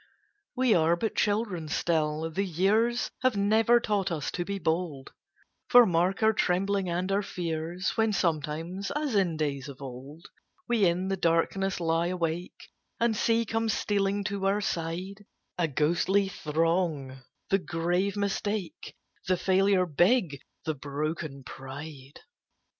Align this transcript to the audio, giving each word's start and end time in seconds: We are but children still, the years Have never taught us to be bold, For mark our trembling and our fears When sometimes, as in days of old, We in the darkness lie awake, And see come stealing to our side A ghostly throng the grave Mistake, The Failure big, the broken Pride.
We 0.55 0.73
are 0.73 0.95
but 0.95 1.15
children 1.15 1.67
still, 1.67 2.31
the 2.31 2.43
years 2.43 3.11
Have 3.21 3.37
never 3.37 3.79
taught 3.79 4.11
us 4.11 4.31
to 4.31 4.43
be 4.43 4.57
bold, 4.57 5.13
For 5.67 5.85
mark 5.85 6.23
our 6.23 6.33
trembling 6.33 6.89
and 6.89 7.11
our 7.11 7.21
fears 7.21 7.91
When 7.97 8.11
sometimes, 8.11 8.89
as 8.95 9.13
in 9.13 9.37
days 9.37 9.69
of 9.69 9.79
old, 9.79 10.25
We 10.67 10.85
in 10.85 11.09
the 11.09 11.17
darkness 11.17 11.79
lie 11.79 12.07
awake, 12.07 12.71
And 12.99 13.15
see 13.15 13.45
come 13.45 13.69
stealing 13.69 14.23
to 14.23 14.47
our 14.47 14.59
side 14.59 15.23
A 15.59 15.67
ghostly 15.67 16.29
throng 16.29 17.21
the 17.51 17.59
grave 17.59 18.17
Mistake, 18.17 18.95
The 19.27 19.37
Failure 19.37 19.85
big, 19.85 20.39
the 20.65 20.73
broken 20.73 21.43
Pride. 21.43 22.21